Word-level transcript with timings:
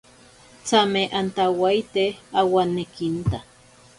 Tsame 0.65 1.03
antawaite 1.19 2.05
awanekinta. 2.39 3.39